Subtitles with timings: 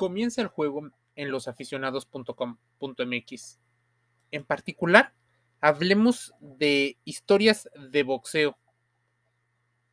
[0.00, 3.60] Comienza el juego en losaficionados.com.mx.
[4.30, 5.12] En particular,
[5.60, 8.56] hablemos de historias de boxeo.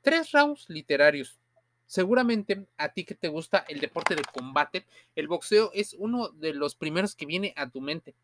[0.01, 1.41] Tres rounds literarios.
[1.88, 6.53] Seguramente a ti que te gusta el deporte de combate, el boxeo es uno de
[6.53, 8.15] los primeros que viene a tu mente.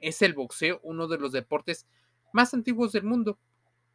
[0.00, 1.86] Es el boxeo uno de los deportes
[2.34, 3.38] más antiguos del mundo.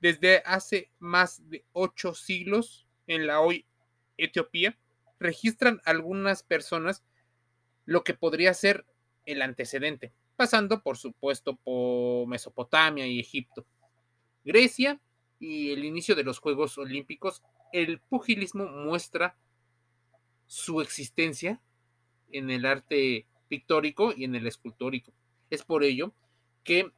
[0.01, 3.67] Desde hace más de ocho siglos en la hoy
[4.17, 4.79] Etiopía,
[5.19, 7.03] registran algunas personas
[7.89, 8.85] lo que podría ser
[9.25, 13.65] el antecedente, pasando por supuesto por Mesopotamia y Egipto.
[14.45, 15.01] Grecia
[15.39, 17.41] y el inicio de los Juegos Olímpicos,
[17.73, 19.35] el pugilismo muestra
[20.45, 21.59] su existencia
[22.31, 25.11] en el arte pictórico y en el escultórico.
[25.49, 26.13] Es por ello
[26.63, 26.91] que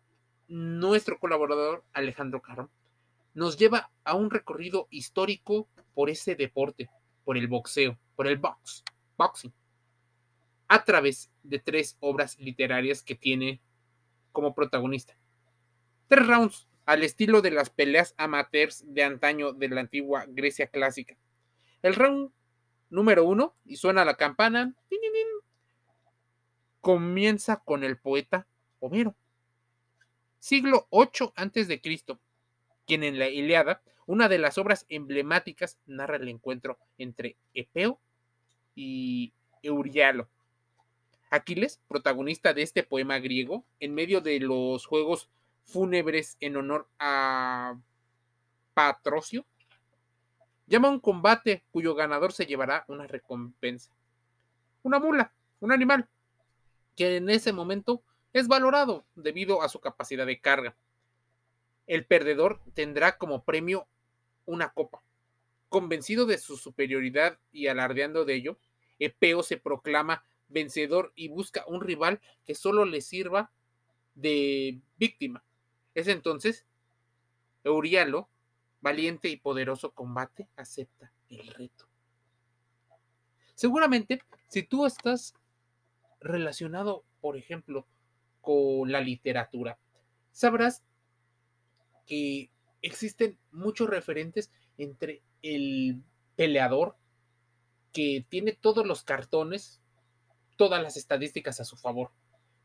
[0.50, 2.70] nuestro colaborador Alejandro Caro
[3.34, 6.90] nos lleva a un recorrido histórico por ese deporte,
[7.24, 8.84] por el boxeo, por el box,
[9.18, 9.54] boxing
[10.72, 13.60] a través de tres obras literarias que tiene
[14.32, 15.18] como protagonista.
[16.08, 21.18] Tres rounds al estilo de las peleas amateurs de antaño de la antigua Grecia clásica.
[21.82, 22.32] El round
[22.90, 24.74] número uno, y suena la campana,
[26.80, 28.48] comienza con el poeta
[28.80, 29.14] Homero.
[30.40, 31.82] Siglo 8 a.C.,
[32.88, 38.00] quien en la Iliada, una de las obras emblemáticas, narra el encuentro entre Epeo
[38.74, 40.30] y Eurialo
[41.32, 45.30] Aquiles, protagonista de este poema griego, en medio de los juegos
[45.64, 47.80] fúnebres en honor a
[48.74, 49.46] Patrocio,
[50.68, 53.92] llama a un combate cuyo ganador se llevará una recompensa.
[54.84, 56.10] Una mula, un animal,
[56.98, 60.76] que en ese momento es valorado debido a su capacidad de carga.
[61.88, 63.88] El perdedor tendrá como premio
[64.46, 65.02] una copa.
[65.70, 68.58] Convencido de su superioridad y alardeando de ello,
[69.00, 73.52] Epeo se proclama vencedor y busca un rival que solo le sirva
[74.16, 75.44] de víctima.
[75.96, 76.66] Es entonces
[77.64, 78.30] Eurialo,
[78.82, 81.88] valiente y poderoso combate, acepta el reto.
[83.54, 85.36] Seguramente, si tú estás
[86.20, 87.88] relacionado, por ejemplo,
[88.42, 89.78] con la literatura,
[90.32, 90.84] sabrás
[92.08, 92.50] que
[92.82, 96.02] existen muchos referentes entre el
[96.36, 96.96] peleador
[97.92, 99.81] que tiene todos los cartones
[100.62, 102.12] todas las estadísticas a su favor.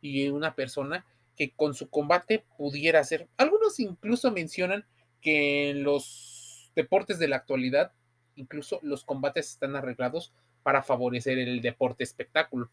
[0.03, 3.27] Y una persona que con su combate pudiera hacer.
[3.39, 4.85] Algunos incluso mencionan
[5.23, 7.93] que en los deportes de la actualidad,
[8.35, 12.71] incluso los combates están arreglados para favorecer el deporte espectáculo.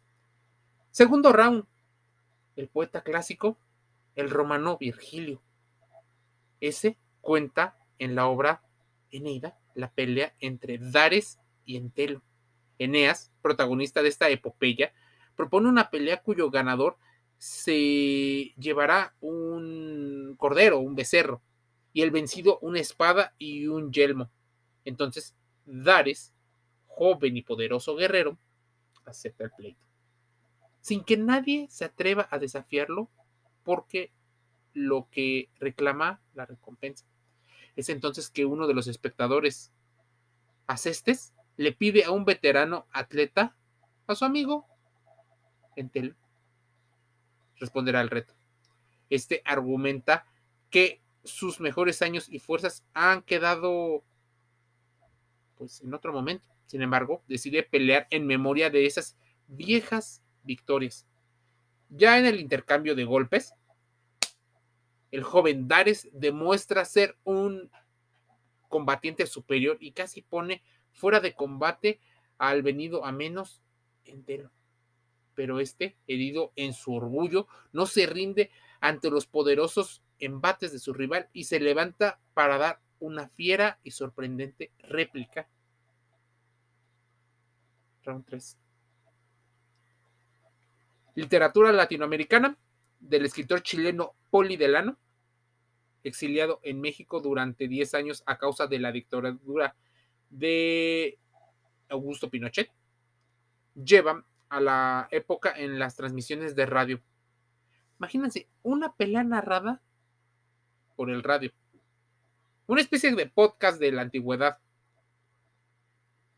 [0.91, 1.63] Segundo round,
[2.57, 3.57] el poeta clásico,
[4.15, 5.41] el romano Virgilio.
[6.59, 8.61] Ese cuenta en la obra
[9.09, 12.21] Eneida la pelea entre Dares y Entelo.
[12.77, 14.91] Eneas, protagonista de esta epopeya,
[15.35, 16.97] propone una pelea cuyo ganador
[17.37, 21.41] se llevará un cordero, un becerro,
[21.91, 24.29] y el vencido una espada y un yelmo.
[24.85, 25.35] Entonces,
[25.65, 26.33] Dares,
[26.87, 28.37] joven y poderoso guerrero,
[29.05, 29.79] acepta el pleito,
[30.81, 33.09] sin que nadie se atreva a desafiarlo
[33.63, 34.11] porque
[34.73, 37.05] lo que reclama la recompensa.
[37.75, 39.71] Es entonces que uno de los espectadores
[40.67, 43.55] asestes le pide a un veterano atleta,
[44.07, 44.65] a su amigo,
[45.75, 46.15] Entel
[47.59, 48.33] responderá al reto.
[49.09, 50.25] Este argumenta
[50.69, 54.03] que sus mejores años y fuerzas han quedado
[55.55, 56.47] pues en otro momento.
[56.65, 59.15] Sin embargo, decide pelear en memoria de esas
[59.47, 61.05] viejas victorias.
[61.89, 63.53] Ya en el intercambio de golpes,
[65.11, 67.69] el joven Dares demuestra ser un
[68.67, 71.99] combatiente superior y casi pone fuera de combate
[72.39, 73.61] al venido a menos
[74.05, 74.51] entero
[75.35, 80.93] pero este, herido en su orgullo, no se rinde ante los poderosos embates de su
[80.93, 85.47] rival y se levanta para dar una fiera y sorprendente réplica.
[88.03, 88.57] Round 3.
[91.15, 92.57] Literatura latinoamericana
[92.99, 94.97] del escritor chileno Poli Delano,
[96.03, 99.75] exiliado en México durante 10 años a causa de la dictadura
[100.29, 101.17] de
[101.89, 102.71] Augusto Pinochet.
[103.75, 107.01] Lleva a la época en las transmisiones de radio.
[107.97, 109.81] Imagínense, una pelea narrada
[110.95, 111.51] por el radio.
[112.67, 114.59] Una especie de podcast de la antigüedad.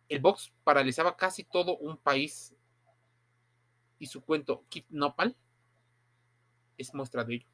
[0.07, 2.56] El box paralizaba casi todo un país
[4.00, 5.35] y su cuento Kit Nopal
[6.77, 7.47] es muestra de ello.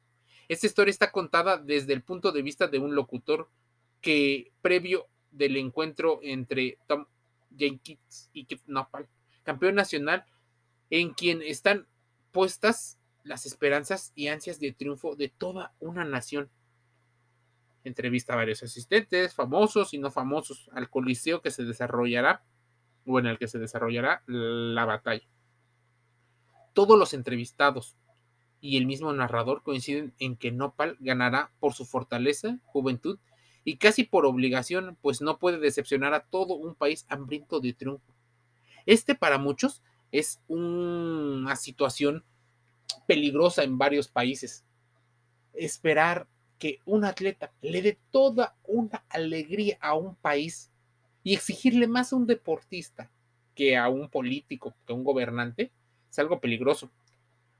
[0.46, 3.50] Esta historia está contada desde el punto de vista de un locutor
[4.00, 7.06] que previo del encuentro entre Tom
[7.56, 9.08] Jenkins y Kit Nopal,
[9.42, 10.24] campeón nacional
[10.92, 11.86] en quien están
[12.32, 16.50] puestas las esperanzas y ansias de triunfo de toda una nación.
[17.82, 22.44] Entrevista a varios asistentes, famosos y no famosos, al coliseo que se desarrollará,
[23.06, 25.26] o en el que se desarrollará la batalla.
[26.74, 27.96] Todos los entrevistados
[28.60, 33.18] y el mismo narrador coinciden en que Nopal ganará por su fortaleza, juventud
[33.64, 38.12] y casi por obligación, pues no puede decepcionar a todo un país hambriento de triunfo.
[38.84, 39.80] Este para muchos
[40.12, 42.24] es una situación
[43.06, 44.64] peligrosa en varios países.
[45.54, 46.28] Esperar
[46.58, 50.70] que un atleta le dé toda una alegría a un país
[51.24, 53.10] y exigirle más a un deportista
[53.54, 55.72] que a un político, que a un gobernante,
[56.10, 56.90] es algo peligroso.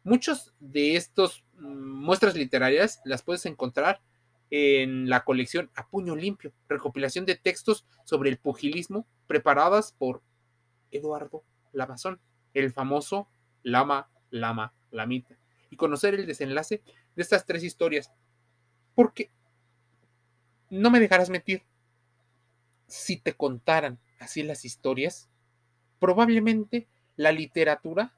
[0.04, 4.00] Muchos de estos mm, muestras literarias las puedes encontrar
[4.50, 10.22] en la colección A Puño Limpio, recopilación de textos sobre el pugilismo preparadas por
[10.90, 12.20] Eduardo Lamazón,
[12.54, 13.28] el famoso
[13.62, 15.36] Lama, Lama, Lamita,
[15.70, 16.82] y conocer el desenlace
[17.14, 18.12] de estas tres historias.
[18.94, 19.30] Porque
[20.70, 21.62] no me dejarás mentir,
[22.86, 25.28] si te contaran así las historias,
[25.98, 28.12] probablemente la literatura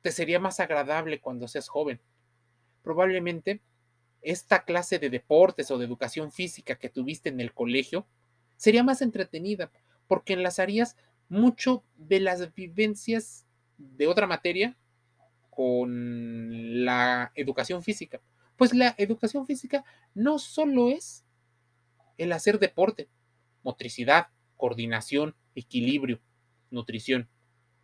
[0.00, 2.00] te sería más agradable cuando seas joven.
[2.82, 3.60] Probablemente
[4.20, 8.06] esta clase de deportes o de educación física que tuviste en el colegio
[8.56, 9.70] sería más entretenida
[10.06, 10.96] porque enlazarías
[11.28, 13.46] mucho de las vivencias
[13.96, 14.76] de otra materia
[15.50, 18.20] con la educación física.
[18.56, 19.84] Pues la educación física
[20.14, 21.24] no solo es
[22.18, 23.08] el hacer deporte,
[23.62, 26.20] motricidad, coordinación, equilibrio,
[26.70, 27.28] nutrición.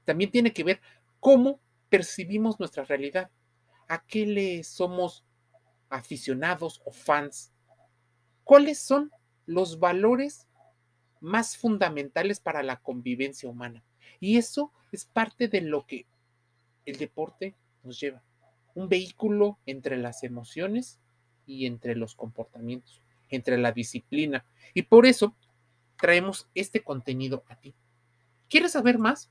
[0.04, 0.80] También tiene que ver
[1.20, 3.30] cómo percibimos nuestra realidad,
[3.88, 5.24] a qué le somos
[5.88, 7.52] aficionados o fans,
[8.44, 9.10] ¿cuáles son
[9.46, 10.46] los valores
[11.20, 13.82] más fundamentales para la convivencia humana?
[14.20, 16.06] Y eso es parte de lo que
[16.84, 18.22] el deporte nos lleva.
[18.74, 21.00] Un vehículo entre las emociones
[21.46, 24.44] y entre los comportamientos, entre la disciplina.
[24.74, 25.34] Y por eso
[25.98, 27.74] traemos este contenido a ti.
[28.48, 29.30] ¿Quieres saber más?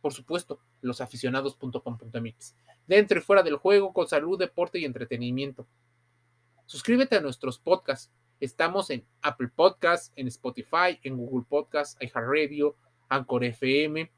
[0.00, 2.56] Por supuesto, losaficionados.com.mx.
[2.86, 5.66] Dentro y fuera del juego, con salud, deporte y entretenimiento.
[6.66, 8.12] Suscríbete a nuestros podcasts.
[8.40, 12.76] Estamos en Apple Podcasts, en Spotify, en Google Podcasts, iHeartRadio,
[13.08, 14.10] Anchor FM,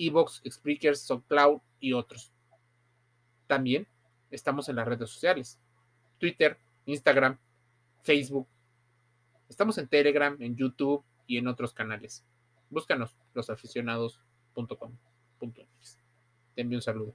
[0.00, 2.32] Evox, Speakers, SoundCloud y otros.
[3.46, 3.86] También
[4.30, 5.60] estamos en las redes sociales,
[6.18, 7.38] Twitter, Instagram,
[8.02, 8.48] Facebook.
[9.48, 12.24] Estamos en Telegram, en YouTube y en otros canales.
[12.70, 15.98] Búscanos, losaficionados.com.mx.
[16.54, 17.14] Te envío un saludo.